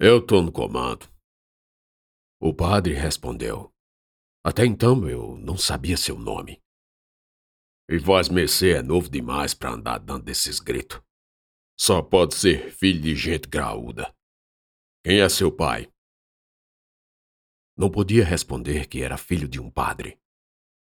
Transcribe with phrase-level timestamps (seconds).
[0.00, 1.12] Eu tô no comando.
[2.40, 3.74] O padre respondeu.
[4.44, 6.62] Até então eu não sabia seu nome.
[7.90, 11.02] E Voz Mercê é novo demais para andar dando desses gritos.
[11.76, 14.14] Só pode ser filho de gente graúda.
[15.04, 15.92] Quem é seu pai?
[17.76, 20.16] Não podia responder que era filho de um padre.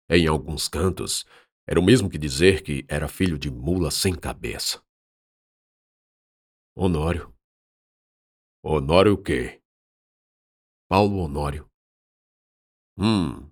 [0.10, 1.24] Em alguns cantos,
[1.68, 4.84] era o mesmo que dizer que era filho de mula sem cabeça.
[6.76, 7.33] Honório.
[8.66, 9.62] Honório o quê?
[10.88, 11.70] Paulo Honório.
[12.98, 13.52] Hum.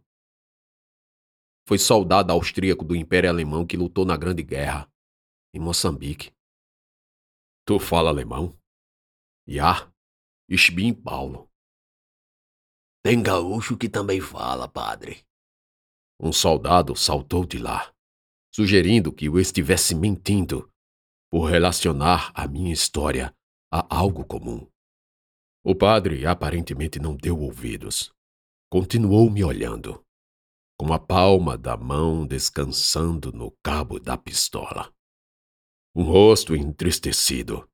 [1.67, 4.89] Foi soldado austríaco do Império Alemão que lutou na Grande Guerra,
[5.53, 6.33] em Moçambique.
[7.65, 8.57] Tu fala alemão?
[9.45, 9.91] Ja,
[10.49, 11.51] ich bin Paulo.
[13.03, 15.25] Tem gaúcho que também fala, padre.
[16.19, 17.93] Um soldado saltou de lá
[18.53, 20.71] sugerindo que eu estivesse mentindo
[21.29, 23.35] por relacionar a minha história
[23.69, 24.70] a algo comum.
[25.63, 28.11] O padre aparentemente não deu ouvidos.
[28.69, 30.03] Continuou me olhando,
[30.75, 34.91] com a palma da mão descansando no cabo da pistola.
[35.95, 37.69] Um rosto entristecido,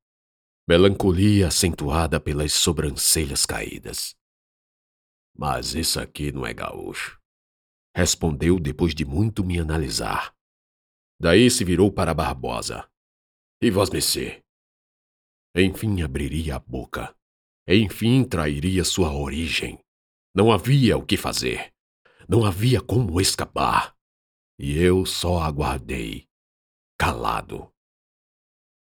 [0.68, 4.14] melancolia acentuada pelas sobrancelhas caídas.
[5.34, 7.18] Mas isso aqui não é gaúcho,
[7.96, 10.36] respondeu depois de muito me analisar.
[11.18, 12.86] Daí se virou para Barbosa.
[13.62, 14.44] E vosmecê?
[15.56, 17.17] Enfim abriria a boca.
[17.70, 19.78] Enfim trairia sua origem.
[20.34, 21.70] Não havia o que fazer.
[22.26, 23.94] Não havia como escapar.
[24.58, 26.26] E eu só aguardei,
[26.98, 27.70] calado.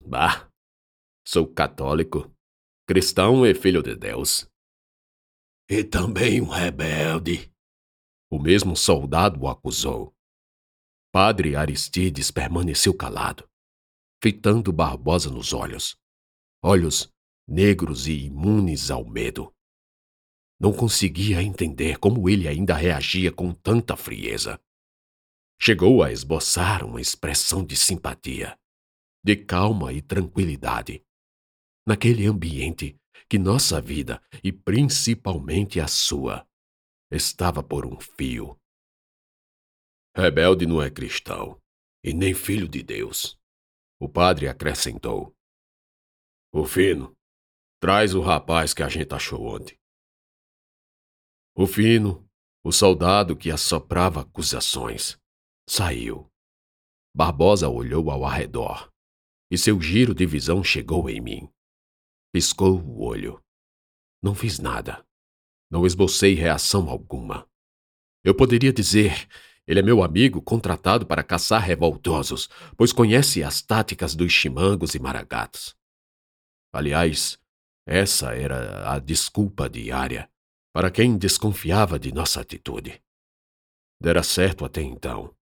[0.04, 0.50] Bah,
[1.24, 2.34] sou católico,
[2.84, 4.50] cristão e filho de Deus.
[5.70, 7.52] E também um rebelde.
[8.28, 10.12] O mesmo soldado o acusou.
[11.12, 13.48] Padre Aristides permaneceu calado,
[14.20, 15.96] fitando Barbosa nos olhos.
[16.60, 17.13] Olhos
[17.46, 19.52] negros e imunes ao medo.
[20.58, 24.60] Não conseguia entender como ele ainda reagia com tanta frieza.
[25.60, 28.58] Chegou a esboçar uma expressão de simpatia,
[29.24, 31.02] de calma e tranquilidade.
[31.86, 32.96] Naquele ambiente
[33.28, 36.46] que nossa vida, e principalmente a sua,
[37.10, 38.58] estava por um fio.
[40.16, 41.60] Rebelde não é cristão,
[42.02, 43.38] e nem filho de Deus.
[43.98, 45.34] O padre acrescentou.
[46.52, 47.16] O fino,
[47.84, 49.78] traz o rapaz que a gente achou ontem.
[51.54, 52.26] O fino,
[52.64, 55.18] o soldado que assoprava acusações,
[55.68, 56.26] saiu.
[57.14, 58.90] Barbosa olhou ao arredor,
[59.50, 61.52] e seu giro de visão chegou em mim.
[62.32, 63.38] Piscou o olho.
[64.22, 65.06] Não fiz nada.
[65.70, 67.46] Não esbocei reação alguma.
[68.24, 69.28] Eu poderia dizer
[69.66, 74.98] ele é meu amigo contratado para caçar revoltosos, pois conhece as táticas dos chimangos e
[74.98, 75.76] maragatos.
[76.72, 77.38] Aliás,
[77.86, 80.30] essa era a desculpa diária
[80.72, 83.02] para quem desconfiava de nossa atitude.
[84.00, 85.36] Dera certo até então,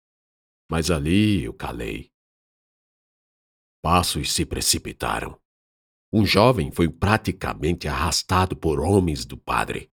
[0.70, 2.12] mas ali eu calei.
[3.82, 5.40] Passos se precipitaram.
[6.12, 9.90] Um jovem foi praticamente arrastado por homens do padre.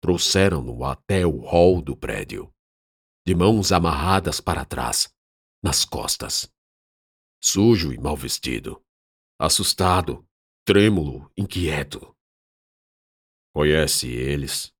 [0.00, 2.52] Trouxeram-no até o hall do prédio
[3.26, 5.12] de mãos amarradas para trás,
[5.60, 6.48] nas costas.
[7.42, 8.80] Sujo e mal vestido,
[9.36, 10.24] assustado,
[10.66, 12.14] trêmulo, inquieto.
[13.54, 14.74] Conhece eles?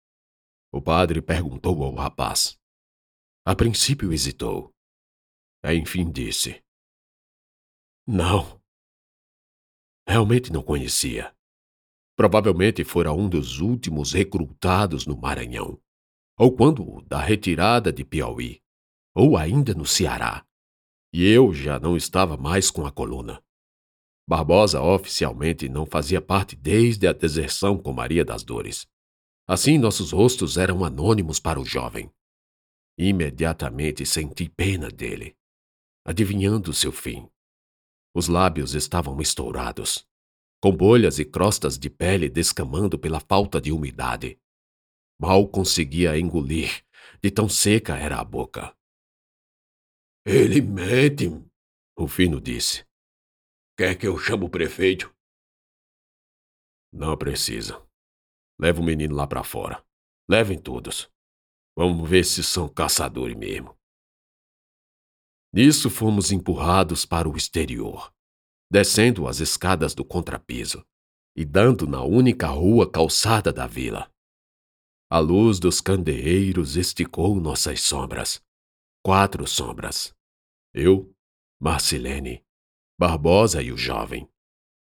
[0.72, 2.58] O padre perguntou ao rapaz.
[3.46, 4.74] A princípio hesitou.
[5.64, 6.60] Enfim disse:
[8.06, 8.60] Não.
[10.08, 11.32] Realmente não conhecia.
[12.16, 15.80] Provavelmente fora um dos últimos recrutados no Maranhão
[16.38, 18.60] ou quando da retirada de Piauí,
[19.14, 20.44] ou ainda no Ceará.
[21.10, 23.42] E eu já não estava mais com a coluna.
[24.28, 28.86] Barbosa oficialmente não fazia parte desde a deserção com Maria das Dores.
[29.46, 32.10] Assim, nossos rostos eram anônimos para o jovem.
[32.98, 35.36] Imediatamente senti pena dele,
[36.04, 37.28] adivinhando seu fim.
[38.14, 40.08] Os lábios estavam estourados,
[40.60, 44.40] com bolhas e crostas de pele descamando pela falta de umidade.
[45.20, 46.84] Mal conseguia engolir,
[47.22, 48.74] de tão seca era a boca.
[50.24, 51.28] Ele mente,
[51.96, 52.85] o fino disse.
[53.78, 55.14] Quer que eu chame o prefeito?
[56.90, 57.86] Não precisa.
[58.58, 59.84] Leva o menino lá para fora.
[60.26, 61.10] Levem todos.
[61.76, 63.76] Vamos ver se são caçadores mesmo.
[65.52, 68.10] Nisso fomos empurrados para o exterior,
[68.70, 70.82] descendo as escadas do contrapiso
[71.36, 74.10] e dando na única rua calçada da vila.
[75.10, 78.42] A luz dos candeeiros esticou nossas sombras.
[79.04, 80.14] Quatro sombras.
[80.74, 81.14] Eu,
[81.60, 82.45] Marcilene,
[82.98, 84.26] Barbosa e o jovem,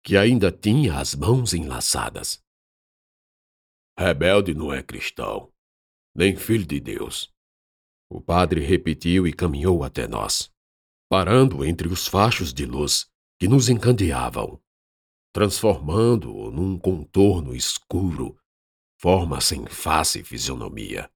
[0.03, 2.43] que ainda tinha as mãos enlaçadas.
[3.97, 5.53] Rebelde não é cristão,
[6.13, 7.33] nem filho de Deus.
[8.09, 10.51] O padre repetiu e caminhou até nós,
[11.09, 13.09] parando entre os fachos de luz
[13.39, 14.61] que nos encandeavam,
[15.33, 18.37] transformando-o num contorno escuro,
[18.99, 21.09] forma sem face e fisionomia.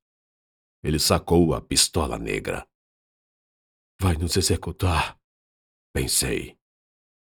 [0.82, 2.66] Ele sacou a pistola negra.
[4.00, 5.20] Vai nos executar,
[5.94, 6.58] pensei.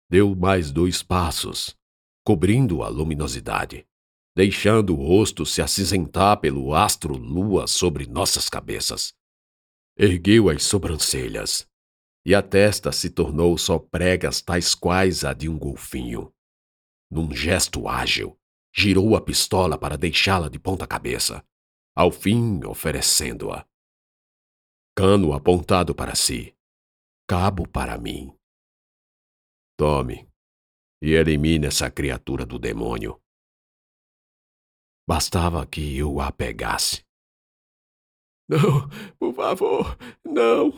[0.10, 1.78] Deu mais dois passos,
[2.24, 3.88] cobrindo a luminosidade,
[4.36, 9.14] deixando o rosto se acinzentar pelo astro lua sobre nossas cabeças.
[9.96, 11.68] Ergueu as sobrancelhas,
[12.26, 16.34] e a testa se tornou só pregas tais quais a de um golfinho.
[17.12, 18.36] Num gesto ágil,
[18.74, 21.44] girou a pistola para deixá-la de ponta cabeça,
[21.96, 23.66] ao fim oferecendo-a.
[24.96, 26.56] Cano apontado para si,
[27.28, 28.39] cabo para mim.
[29.80, 30.30] Tome
[31.02, 33.18] e elimine essa criatura do demônio.
[35.08, 37.06] Bastava que eu a pegasse.
[38.50, 40.78] Não, por favor, não.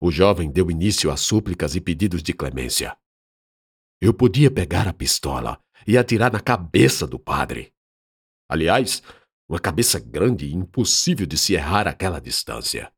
[0.00, 2.96] O jovem deu início a súplicas e pedidos de clemência.
[4.00, 7.74] Eu podia pegar a pistola e atirar na cabeça do padre.
[8.48, 9.02] Aliás,
[9.48, 12.94] uma cabeça grande e impossível de se errar àquela distância.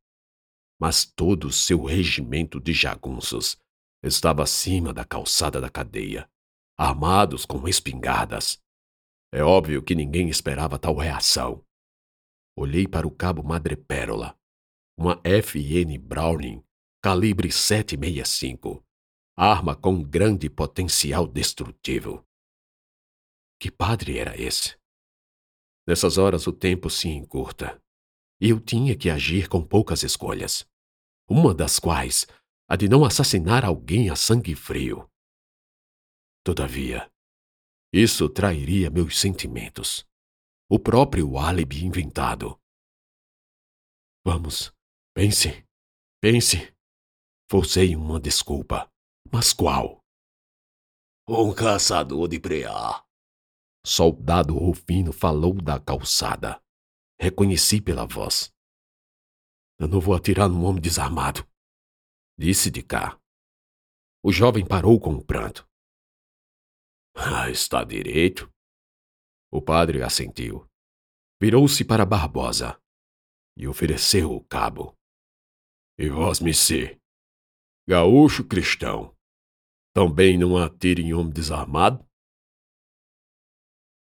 [0.79, 3.59] Mas todo o seu regimento de jagunços
[4.03, 6.29] estava acima da calçada da cadeia,
[6.79, 8.59] armados com espingardas.
[9.33, 11.65] É óbvio que ninguém esperava tal reação.
[12.57, 14.37] Olhei para o cabo Madrepérola,
[14.99, 16.65] uma FN Browning
[17.03, 18.85] calibre 765,
[19.37, 22.23] arma com grande potencial destrutivo.
[23.59, 24.79] Que padre era esse?
[25.87, 27.83] Nessas horas o tempo se encurta,
[28.41, 30.67] e eu tinha que agir com poucas escolhas,
[31.29, 32.27] uma das quais
[32.71, 35.11] a de não assassinar alguém a sangue frio.
[36.45, 37.11] Todavia,
[37.93, 40.09] isso trairia meus sentimentos
[40.73, 42.57] o próprio álibi inventado.
[44.25, 44.73] Vamos,
[45.13, 45.67] pense,
[46.23, 46.73] pense.
[47.51, 48.89] Forcei uma desculpa.
[49.33, 50.01] Mas qual?
[51.29, 53.05] Um caçador de preá.
[53.85, 56.63] Soldado Rufino falou da calçada.
[57.21, 58.53] Reconheci pela voz.
[59.81, 61.45] Eu não vou atirar num homem desarmado.
[62.43, 63.21] Disse de cá.
[64.25, 65.69] O jovem parou com um pranto.
[67.15, 68.51] Ah, está direito.
[69.53, 70.67] O padre assentiu.
[71.39, 72.81] Virou-se para Barbosa
[73.59, 74.97] e ofereceu o cabo.
[75.99, 76.99] E vós, missê,
[77.87, 79.15] gaúcho cristão,
[79.93, 82.03] também não atire em homem desarmado?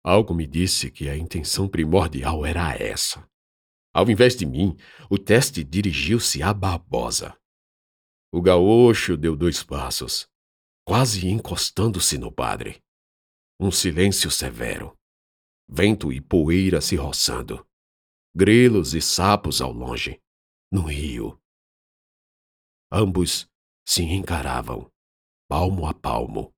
[0.03, 3.25] Algo me disse que a intenção primordial era essa.
[3.93, 4.75] Ao invés de mim,
[5.09, 7.39] o teste dirigiu-se a Barbosa.
[8.35, 10.27] O gaúcho deu dois passos,
[10.85, 12.83] quase encostando-se no padre.
[13.57, 14.93] Um silêncio severo
[15.69, 17.65] vento e poeira se roçando,
[18.35, 20.21] grilos e sapos ao longe,
[20.69, 21.39] no rio.
[22.91, 23.49] Ambos
[23.87, 24.91] se encaravam,
[25.47, 26.53] palmo a palmo.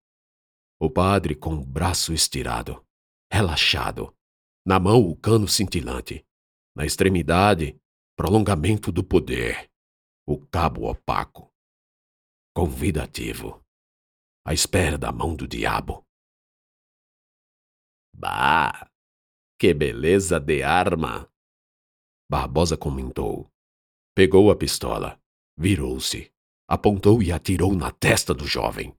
[0.81, 2.83] O padre com o braço estirado,
[3.31, 4.11] relaxado,
[4.65, 6.25] na mão o cano cintilante,
[6.75, 7.79] na extremidade,
[8.15, 9.69] prolongamento do poder,
[10.25, 11.53] o cabo opaco,
[12.57, 13.63] convidativo,
[14.43, 16.03] à espera da mão do diabo.
[18.11, 18.89] Bah!
[19.59, 21.31] Que beleza de arma!
[22.27, 23.47] Barbosa comentou.
[24.15, 25.21] Pegou a pistola,
[25.55, 26.33] virou-se,
[26.67, 28.91] apontou e atirou na testa do jovem.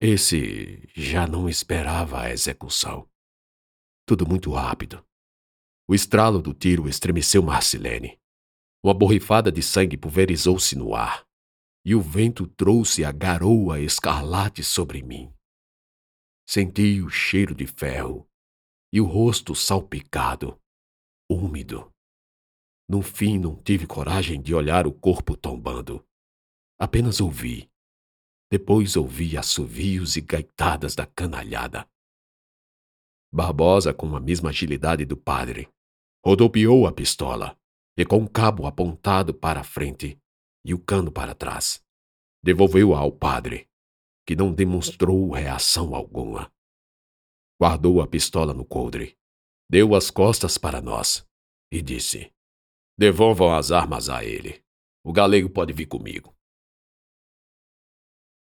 [0.00, 3.10] Esse já não esperava a execução.
[4.06, 5.04] Tudo muito rápido.
[5.88, 8.20] O estralo do tiro estremeceu Marcilene.
[8.84, 11.25] Uma borrifada de sangue pulverizou-se no ar,
[11.86, 15.32] e o vento trouxe a garoa escarlate sobre mim.
[16.44, 18.28] Senti o cheiro de ferro
[18.92, 20.60] e o rosto salpicado,
[21.30, 21.88] úmido.
[22.88, 26.04] No fim, não tive coragem de olhar o corpo tombando.
[26.76, 27.70] Apenas ouvi.
[28.50, 31.88] Depois ouvi assovios e gaitadas da canalhada.
[33.32, 35.68] Barbosa, com a mesma agilidade do padre,
[36.24, 37.56] rodopiou a pistola
[37.96, 40.20] e, com o cabo apontado para a frente
[40.66, 41.80] e o cano para trás,
[42.42, 43.68] devolveu-a ao padre,
[44.26, 46.52] que não demonstrou reação alguma.
[47.60, 49.16] Guardou a pistola no coldre,
[49.70, 51.24] deu as costas para nós
[51.70, 52.32] e disse:
[52.98, 54.60] Devolvam as armas a ele.
[55.04, 56.36] O galego pode vir comigo.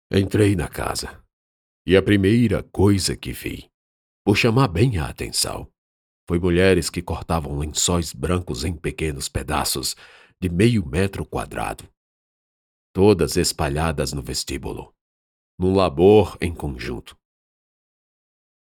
[0.10, 1.22] Entrei na casa
[1.86, 3.70] e a primeira coisa que vi,
[4.24, 5.70] por chamar bem a atenção,
[6.26, 9.94] foi mulheres que cortavam lençóis brancos em pequenos pedaços
[10.40, 11.93] de meio metro quadrado,
[12.94, 14.96] todas espalhadas no vestíbulo,
[15.60, 17.18] num labor em conjunto.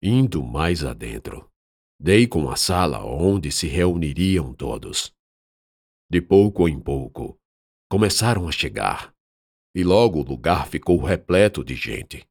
[0.01, 1.51] Indo mais adentro,
[1.99, 5.13] Dei com a sala onde se reuniriam todos.
[6.09, 7.39] De pouco em pouco,
[7.89, 9.13] começaram a chegar,
[9.73, 12.27] e logo o lugar ficou repleto de gente.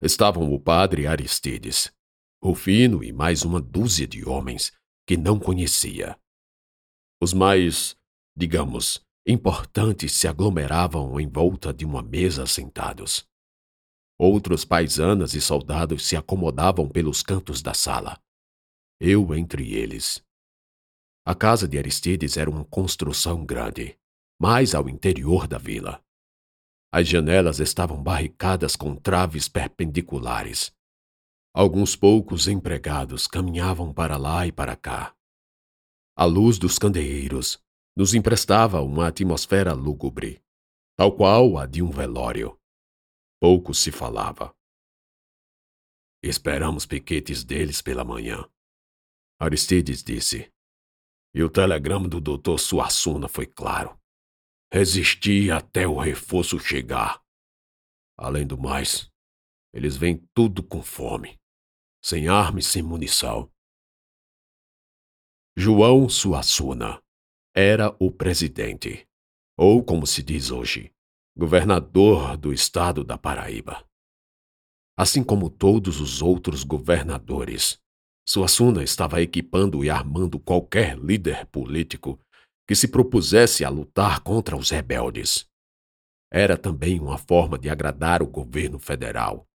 [0.00, 1.92] Estavam o padre Aristides,
[2.42, 4.72] Rufino e mais uma dúzia de homens
[5.04, 6.18] que não conhecia.
[7.20, 7.96] Os mais,
[8.36, 13.26] digamos, importantes se aglomeravam em volta de uma mesa sentados.
[14.16, 18.22] Outros paisanas e soldados se acomodavam pelos cantos da sala.
[19.00, 20.24] Eu entre eles.
[21.26, 23.98] A casa de Aristides era uma construção grande,
[24.40, 26.00] mais ao interior da vila.
[26.92, 30.72] As janelas estavam barricadas com traves perpendiculares.
[31.52, 35.14] Alguns poucos empregados caminhavam para lá e para cá.
[36.16, 37.60] A luz dos candeeiros
[37.96, 40.44] nos emprestava uma atmosfera lúgubre,
[40.96, 42.60] tal qual a de um velório.
[43.40, 44.54] Pouco se falava.
[46.22, 48.46] Esperamos piquetes deles pela manhã.
[49.40, 50.52] Aristides disse.
[51.34, 53.98] E o telegrama do doutor Suassuna foi claro.
[54.72, 57.22] Resisti até o reforço chegar.
[58.18, 59.10] Além do mais,
[59.72, 61.38] eles vêm tudo com fome,
[62.02, 63.50] sem arma e sem munição.
[65.56, 67.02] João Suassuna
[67.58, 69.08] era o presidente,
[69.56, 70.92] ou como se diz hoje,
[71.34, 73.82] governador do estado da Paraíba.
[74.94, 77.78] Assim como todos os outros governadores,
[78.28, 82.20] Suassuna estava equipando e armando qualquer líder político
[82.68, 85.48] que se propusesse a lutar contra os rebeldes.
[86.30, 89.48] Era também uma forma de agradar o governo federal.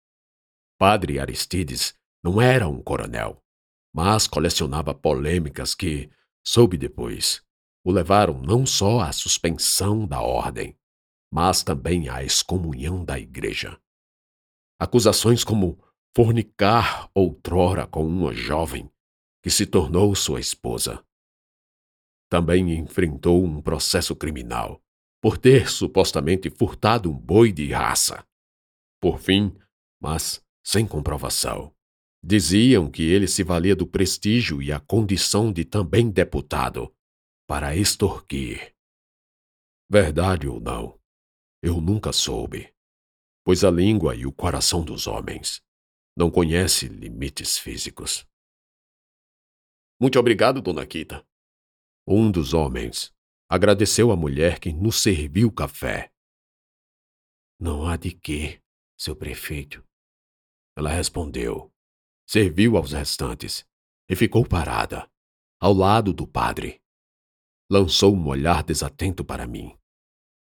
[0.78, 1.92] Padre Aristides
[2.24, 3.42] não era um coronel,
[3.94, 6.10] mas colecionava polêmicas que,
[6.42, 7.44] soube depois,
[7.84, 10.76] o levaram não só à suspensão da ordem,
[11.32, 13.80] mas também à excomunhão da igreja.
[14.78, 15.78] Acusações como
[16.14, 18.90] fornicar outrora com uma jovem
[19.42, 21.04] que se tornou sua esposa.
[22.28, 24.82] Também enfrentou um processo criminal
[25.20, 28.24] por ter supostamente furtado um boi de raça.
[29.00, 29.54] Por fim,
[30.00, 31.74] mas sem comprovação,
[32.22, 36.92] diziam que ele se valia do prestígio e a condição de também deputado
[37.50, 38.76] para extorquir.
[39.90, 41.00] Verdade ou não,
[41.60, 42.72] eu nunca soube,
[43.44, 45.60] pois a língua e o coração dos homens
[46.16, 48.24] não conhece limites físicos.
[50.00, 51.26] Muito obrigado, dona Quita.
[52.06, 53.12] Um dos homens
[53.48, 56.12] agradeceu à mulher que nos serviu café.
[57.58, 58.62] Não há de quê,
[58.96, 59.84] seu prefeito.
[60.76, 61.74] Ela respondeu,
[62.28, 63.66] serviu aos restantes
[64.08, 65.10] e ficou parada,
[65.58, 66.80] ao lado do padre.
[67.72, 69.78] Lançou um olhar desatento para mim.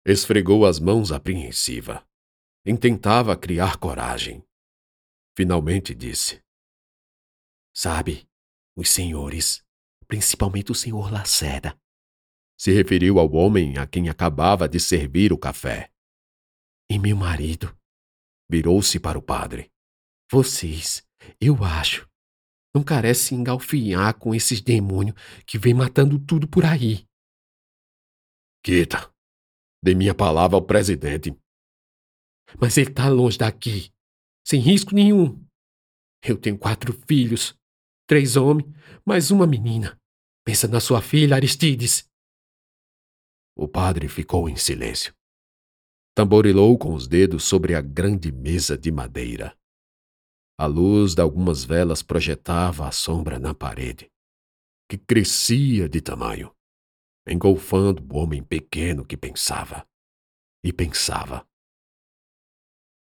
[0.03, 2.03] Esfregou as mãos apreensiva.
[2.65, 4.43] Intentava criar coragem.
[5.37, 6.43] Finalmente disse:
[7.71, 8.27] Sabe,
[8.75, 9.63] os senhores,
[10.07, 11.79] principalmente o senhor Lacerda,
[12.57, 15.91] se referiu ao homem a quem acabava de servir o café.
[16.89, 17.77] E meu marido
[18.49, 19.71] virou-se para o padre.
[20.31, 21.07] Vocês,
[21.39, 22.09] eu acho,
[22.73, 27.07] não carecem engalfinhar com esses demônios que vêm matando tudo por aí.
[28.63, 29.13] Quita,
[29.83, 31.35] dê minha palavra ao presidente.
[32.59, 33.91] Mas ele está longe daqui
[34.49, 35.39] sem risco nenhum.
[36.23, 37.55] Eu tenho quatro filhos,
[38.07, 38.67] três homens,
[39.05, 39.95] mais uma menina.
[40.43, 42.09] Pensa na sua filha, Aristides.
[43.55, 45.13] O padre ficou em silêncio.
[46.15, 49.55] Tamborilou com os dedos sobre a grande mesa de madeira.
[50.57, 54.09] A luz de algumas velas projetava a sombra na parede,
[54.89, 56.51] que crescia de tamanho,
[57.29, 59.87] engolfando o homem pequeno que pensava.
[60.63, 61.47] E pensava.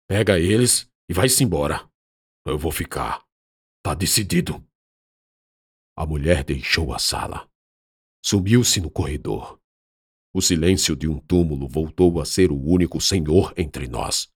[0.08, 1.90] Pega eles e vai-se embora.
[2.46, 3.26] Eu vou ficar.
[3.84, 4.66] Tá decidido.
[5.96, 7.50] A mulher deixou a sala.
[8.24, 9.62] Sumiu-se no corredor.
[10.34, 14.32] O silêncio de um túmulo voltou a ser o único senhor entre nós.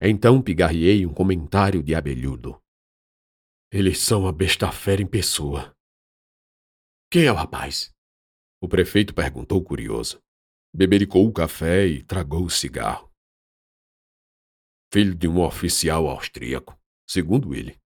[0.00, 2.60] Então pigarriei um comentário de abelhudo.
[3.72, 5.74] Eles são a besta-fera em pessoa.
[7.10, 7.95] Quem é o rapaz?
[8.60, 10.20] O prefeito perguntou curioso.
[10.74, 13.06] Bebericou o café e tragou o cigarro
[14.92, 17.78] filho de um oficial austríaco, segundo ele.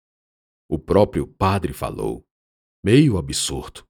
[0.69, 2.23] O próprio padre falou,
[2.85, 3.87] meio absurdo.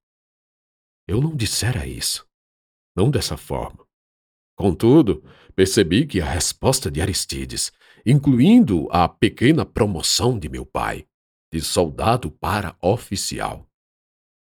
[1.07, 2.25] Eu não dissera isso.
[2.97, 3.85] Não dessa forma.
[4.57, 5.23] Contudo,
[5.55, 7.73] percebi que a resposta de Aristides,
[8.05, 11.07] incluindo a pequena promoção de meu pai,
[11.53, 13.68] de soldado para oficial,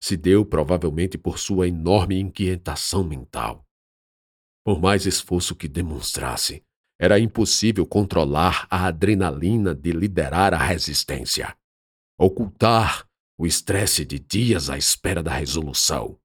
[0.05, 3.67] se deu provavelmente por sua enorme inquietação mental.
[4.63, 6.63] Por mais esforço que demonstrasse,
[7.01, 11.57] era impossível controlar a adrenalina de liderar a resistência.
[12.19, 13.09] Ocultar
[13.39, 16.21] o estresse de dias à espera da resolução.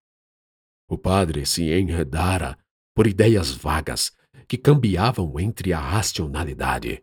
[0.90, 2.60] O padre se enredara
[2.94, 4.12] por ideias vagas
[4.46, 7.02] que cambiavam entre a racionalidade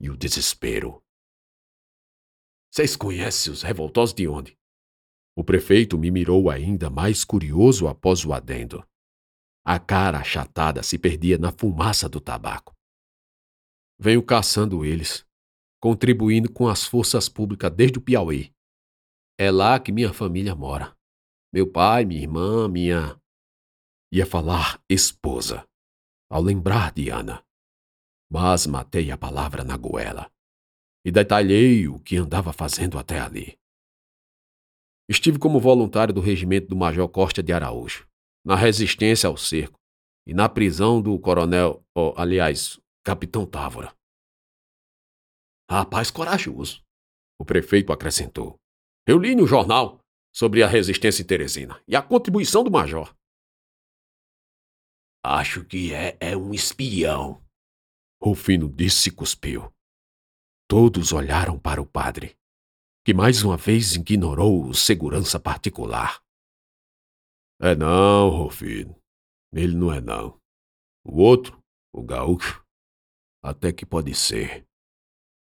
[0.00, 1.00] e o desespero.
[2.68, 4.55] Vocês conhecem os revoltosos de onde?
[5.36, 8.82] O prefeito me mirou ainda mais curioso após o adendo.
[9.62, 12.74] A cara achatada se perdia na fumaça do tabaco.
[13.98, 15.26] Venho caçando eles,
[15.78, 18.50] contribuindo com as forças públicas desde o Piauí.
[19.38, 20.96] É lá que minha família mora.
[21.52, 23.20] Meu pai, minha irmã, minha.
[24.10, 25.68] Ia falar esposa,
[26.30, 27.44] ao lembrar de Ana.
[28.30, 30.30] Mas matei a palavra na goela
[31.04, 33.58] e detalhei o que andava fazendo até ali.
[35.08, 38.08] Estive como voluntário do regimento do Major Costa de Araújo,
[38.44, 39.78] na resistência ao cerco
[40.26, 43.94] e na prisão do coronel, oh, aliás, capitão Távora.
[45.70, 46.82] Rapaz corajoso,
[47.40, 48.56] o prefeito acrescentou.
[49.06, 50.00] Eu li no jornal
[50.34, 53.14] sobre a resistência em Teresina e a contribuição do major.
[55.24, 57.42] Acho que é, é um espião,
[58.20, 59.72] Rufino disse e cuspiu.
[60.68, 62.36] Todos olharam para o padre
[63.06, 66.20] que mais uma vez ignorou o segurança particular.
[67.60, 69.00] É não, Rufino.
[69.52, 70.40] Ele não é não.
[71.04, 71.62] O outro,
[71.94, 72.66] o gaúcho,
[73.44, 74.66] até que pode ser.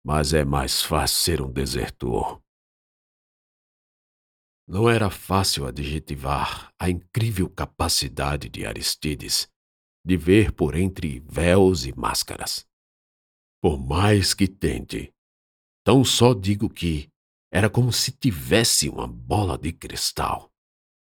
[0.03, 2.41] Mas é mais fácil ser um desertor.
[4.67, 9.47] Não era fácil adjetivar a incrível capacidade de Aristides
[10.03, 12.65] de ver por entre véus e máscaras.
[13.61, 15.13] Por mais que tente,
[15.85, 17.12] tão só digo que
[17.53, 20.51] era como se tivesse uma bola de cristal,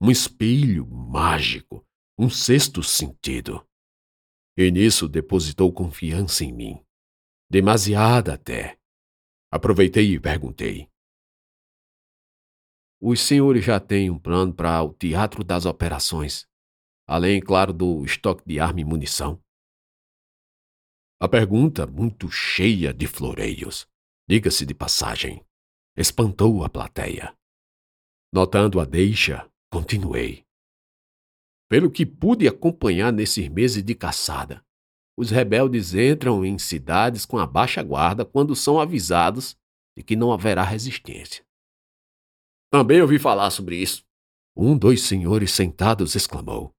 [0.03, 1.87] um espelho mágico,
[2.19, 3.65] um sexto sentido.
[4.57, 6.85] E nisso depositou confiança em mim.
[7.49, 8.77] Demasiada até.
[9.49, 10.91] Aproveitei e perguntei.
[13.01, 16.49] Os senhores já têm um plano para o teatro das operações,
[17.07, 19.41] além, claro, do estoque de arma e munição?
[21.21, 23.87] A pergunta, muito cheia de floreios,
[24.29, 25.44] diga-se de passagem,
[25.97, 27.37] espantou a plateia.
[28.33, 30.45] Notando a deixa, continuei.
[31.69, 34.65] Pelo que pude acompanhar nesses meses de caçada,
[35.17, 39.57] os rebeldes entram em cidades com a baixa guarda quando são avisados
[39.97, 41.47] de que não haverá resistência.
[42.73, 44.05] Também ouvi falar sobre isso.
[44.57, 46.73] Um dos senhores sentados exclamou.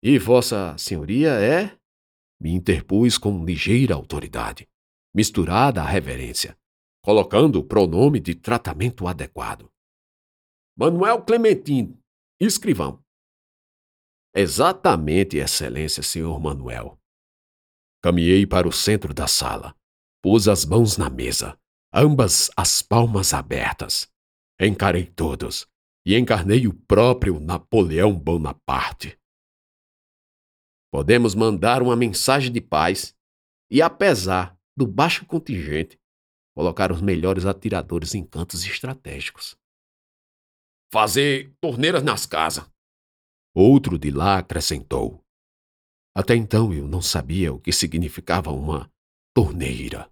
[0.00, 1.76] E Vossa Senhoria é?
[2.40, 4.68] Me interpus com ligeira autoridade,
[5.12, 6.56] misturada à reverência
[7.02, 9.70] colocando o pronome de tratamento adequado.
[10.76, 11.98] Manuel Clementino,
[12.40, 13.02] escrivão.
[14.34, 16.98] Exatamente, Excelência, senhor Manuel.
[18.02, 19.76] Caminhei para o centro da sala,
[20.22, 21.58] pus as mãos na mesa,
[21.92, 24.10] ambas as palmas abertas.
[24.60, 25.66] Encarei todos
[26.06, 29.18] e encarnei o próprio Napoleão Bonaparte.
[30.90, 33.14] Podemos mandar uma mensagem de paz
[33.70, 35.98] e, apesar do baixo contingente,
[36.54, 39.56] colocar os melhores atiradores em cantos estratégicos.
[40.92, 42.70] Fazer torneiras nas casas.
[43.54, 45.22] Outro de lá acrescentou.
[46.14, 48.90] Até então eu não sabia o que significava uma
[49.34, 50.10] torneira.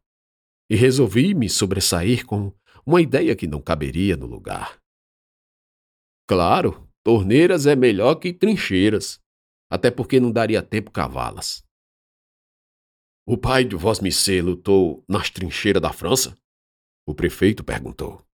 [0.70, 2.52] E resolvi me sobressair com
[2.86, 4.80] uma ideia que não caberia no lugar.
[6.26, 9.20] Claro, torneiras é melhor que trincheiras,
[9.70, 11.62] até porque não daria tempo cavá-las.
[13.26, 16.36] O pai de Vosmicê lutou nas trincheiras da França?
[17.06, 18.24] O prefeito perguntou.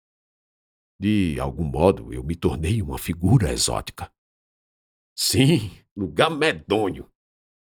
[0.98, 4.10] De algum modo, eu me tornei uma figura exótica.
[5.14, 7.10] Sim, lugar medonho,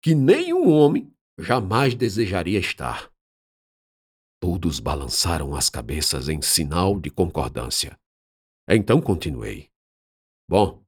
[0.03, 3.11] que nenhum homem jamais desejaria estar.
[4.41, 7.99] Todos balançaram as cabeças em sinal de concordância.
[8.69, 9.71] Então continuei.
[10.49, 10.85] Bom,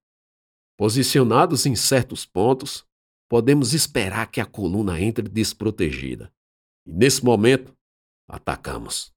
[0.76, 2.85] posicionados em certos pontos,
[3.28, 6.32] podemos esperar que a coluna entre desprotegida.
[6.86, 7.76] E nesse momento,
[8.28, 9.12] atacamos.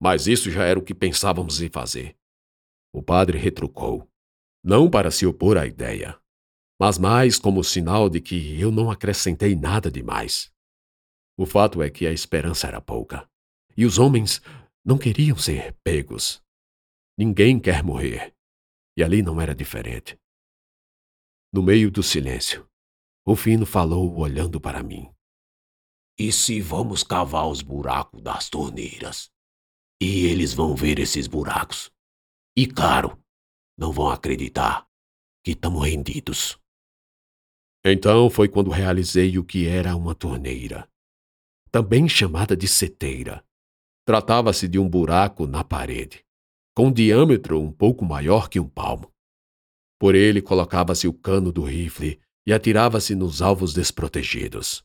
[0.00, 2.16] Mas isso já era o que pensávamos em fazer.
[2.92, 4.08] O padre retrucou,
[4.62, 6.18] não para se opor à ideia,
[6.80, 10.52] mas mais como sinal de que eu não acrescentei nada demais.
[11.36, 13.28] O fato é que a esperança era pouca,
[13.76, 14.40] e os homens
[14.84, 16.42] não queriam ser pegos.
[17.16, 18.34] Ninguém quer morrer,
[18.96, 20.18] e ali não era diferente.
[21.52, 22.68] No meio do silêncio,
[23.26, 25.10] o fino falou olhando para mim.
[26.18, 29.30] E se vamos cavar os buracos das torneiras?
[30.00, 31.90] E eles vão ver esses buracos.
[32.56, 33.18] E claro,
[33.76, 34.86] não vão acreditar
[35.42, 36.58] que estamos rendidos.
[37.84, 40.88] Então foi quando realizei o que era uma torneira,
[41.70, 43.44] também chamada de seteira.
[44.06, 46.24] Tratava-se de um buraco na parede,
[46.74, 49.10] com um diâmetro um pouco maior que um palmo.
[49.98, 54.84] Por ele colocava-se o cano do rifle e atirava-se nos alvos desprotegidos.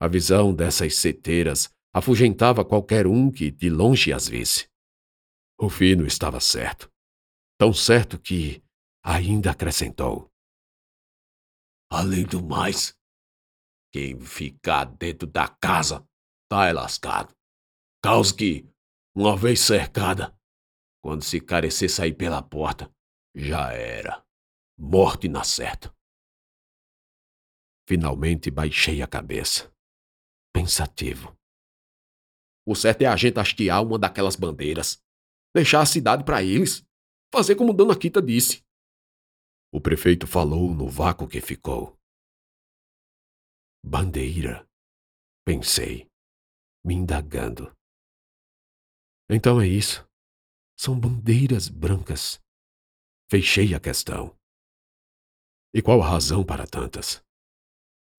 [0.00, 4.68] A visão dessas seteiras afugentava qualquer um que de longe as visse.
[5.58, 6.90] O fino estava certo.
[7.58, 8.62] Tão certo que
[9.04, 10.28] ainda acrescentou:
[11.90, 12.96] Além do mais,
[13.92, 16.04] quem ficar dentro da casa
[16.48, 17.34] tá lascado.
[18.02, 18.66] Caos que,
[19.14, 20.34] uma vez cercada,
[21.02, 22.90] quando se carecer sair pela porta,
[23.34, 24.24] já era.
[24.78, 25.94] Morte na certa.
[27.86, 29.72] Finalmente baixei a cabeça,
[30.54, 31.36] pensativo.
[32.66, 35.02] O certo é a gente hastear uma daquelas bandeiras,
[35.54, 36.84] deixar a cidade para eles,
[37.32, 38.62] fazer como Dona Quita disse.
[39.72, 41.98] O prefeito falou no vácuo que ficou.
[43.84, 44.64] Bandeira,
[45.44, 46.06] pensei,
[46.84, 47.74] me indagando.
[49.28, 50.06] Então é isso.
[50.78, 52.40] São bandeiras brancas.
[53.30, 54.36] Fechei a questão.
[55.74, 57.24] E qual a razão para tantas?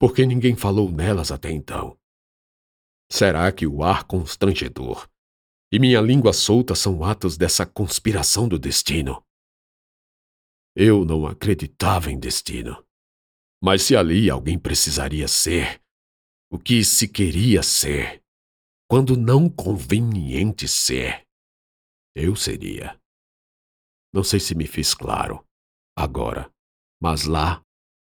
[0.04, 1.98] Por que ninguém falou nelas até então?
[3.10, 5.08] Será que o ar constrangedor
[5.72, 9.24] e minha língua solta são atos dessa conspiração do destino?
[10.76, 12.86] Eu não acreditava em destino.
[13.62, 15.82] Mas se ali alguém precisaria ser
[16.52, 18.22] o que se queria ser,
[18.86, 21.26] quando não conveniente ser,
[22.14, 23.00] eu seria.
[24.12, 25.42] Não sei se me fiz claro
[25.96, 26.52] agora,
[27.00, 27.63] mas lá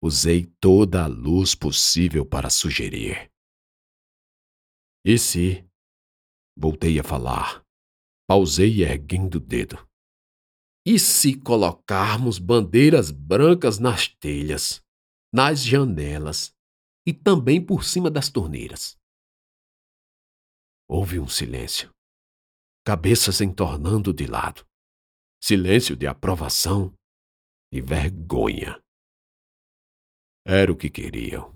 [0.03, 3.31] usei toda a luz possível para sugerir.
[5.05, 5.65] E se?
[6.57, 7.65] Voltei a falar.
[8.29, 9.89] Pausei erguendo o dedo.
[10.87, 14.83] E se colocarmos bandeiras brancas nas telhas?
[15.33, 16.55] nas janelas
[17.07, 18.99] e também por cima das torneiras.
[20.89, 21.95] Houve um silêncio.
[22.85, 24.67] Cabeças entornando de lado.
[25.43, 26.93] Silêncio de aprovação
[27.73, 28.83] e vergonha.
[30.47, 31.55] Era o que queriam,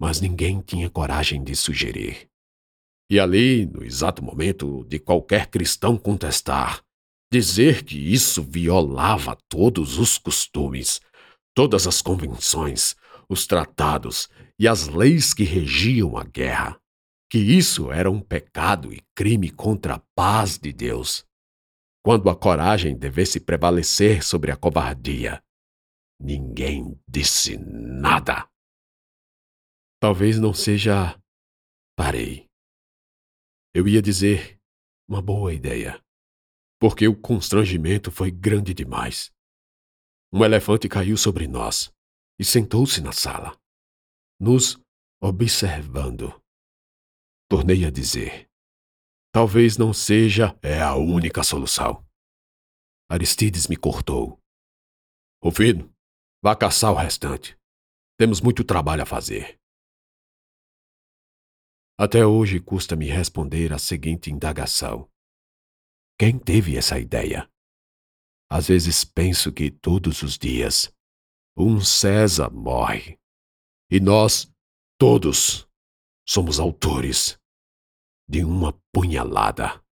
[0.00, 2.28] mas ninguém tinha coragem de sugerir.
[3.10, 6.82] E ali, no exato momento de qualquer cristão contestar,
[7.32, 11.00] dizer que isso violava todos os costumes,
[11.54, 12.94] todas as convenções,
[13.28, 16.78] os tratados e as leis que regiam a guerra,
[17.30, 21.24] que isso era um pecado e crime contra a paz de Deus.
[22.04, 25.42] Quando a coragem devesse prevalecer sobre a cobardia,
[26.20, 28.48] ninguém disse nada.
[30.00, 31.18] Talvez não seja.
[31.96, 32.46] Parei.
[33.74, 34.58] Eu ia dizer
[35.08, 36.02] uma boa ideia,
[36.80, 39.32] porque o constrangimento foi grande demais.
[40.32, 41.92] Um elefante caiu sobre nós
[42.38, 43.56] e sentou-se na sala,
[44.40, 44.80] nos
[45.22, 46.42] observando.
[47.48, 48.48] Tornei a dizer:
[49.32, 52.04] Talvez não seja é a única solução.
[53.08, 54.40] Aristides me cortou.
[55.42, 55.93] Rufino,
[56.44, 57.58] vá caçar o restante.
[58.18, 59.58] Temos muito trabalho a fazer.
[61.98, 65.10] Até hoje custa-me responder a seguinte indagação:
[66.18, 67.50] Quem teve essa ideia?
[68.50, 70.94] Às vezes penso que todos os dias
[71.56, 73.18] um César morre.
[73.90, 74.52] E nós,
[74.98, 75.66] todos,
[76.28, 77.38] somos autores
[78.28, 79.82] de uma punhalada.